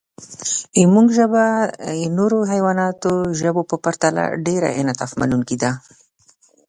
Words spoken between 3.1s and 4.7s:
د ژبو په پرتله ډېر